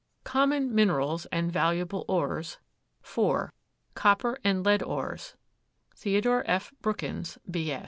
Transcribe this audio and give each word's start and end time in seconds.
_COMMON 0.23 0.73
MINERALS 0.73 1.27
AND 1.27 1.51
VALUABLE 1.51 2.05
ORES. 2.07 2.57
IV. 3.03 3.51
COPPER 3.93 4.39
AND 4.43 4.65
LEAD 4.65 4.81
ORES. 4.81 5.35
THEO. 6.01 6.41
F. 6.47 6.73
BROOKINS, 6.81 7.37
B. 7.51 7.77